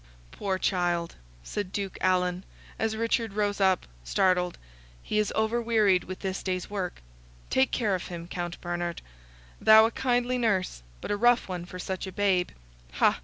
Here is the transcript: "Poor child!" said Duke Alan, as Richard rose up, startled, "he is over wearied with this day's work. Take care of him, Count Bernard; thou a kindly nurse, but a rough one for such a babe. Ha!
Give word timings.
"Poor 0.31 0.57
child!" 0.57 1.15
said 1.43 1.71
Duke 1.71 1.95
Alan, 2.01 2.43
as 2.79 2.97
Richard 2.97 3.33
rose 3.33 3.61
up, 3.61 3.85
startled, 4.03 4.57
"he 5.03 5.19
is 5.19 5.31
over 5.35 5.61
wearied 5.61 6.05
with 6.05 6.21
this 6.21 6.41
day's 6.41 6.71
work. 6.71 7.03
Take 7.51 7.69
care 7.69 7.93
of 7.93 8.07
him, 8.07 8.27
Count 8.27 8.59
Bernard; 8.61 9.03
thou 9.61 9.85
a 9.85 9.91
kindly 9.91 10.39
nurse, 10.39 10.81
but 11.01 11.11
a 11.11 11.17
rough 11.17 11.47
one 11.47 11.65
for 11.65 11.77
such 11.77 12.07
a 12.07 12.11
babe. 12.11 12.49
Ha! 12.93 13.19